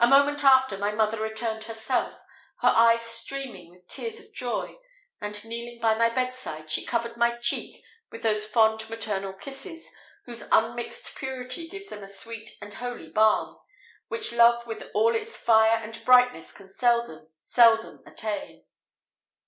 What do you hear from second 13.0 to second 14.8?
balm, which love